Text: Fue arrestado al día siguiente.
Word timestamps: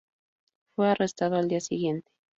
Fue 0.75 0.89
arrestado 0.89 1.35
al 1.35 1.47
día 1.47 1.59
siguiente. 1.61 2.11